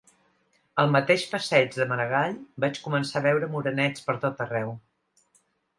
Al 0.83 0.89
mateix 0.95 1.25
passeig 1.33 1.77
de 1.81 1.87
Maragall 1.91 2.33
vaig 2.67 2.83
començar 2.89 3.21
a 3.23 3.27
veure 3.29 3.53
morenets 3.59 4.09
pertot 4.11 4.45
arreu. 4.49 4.79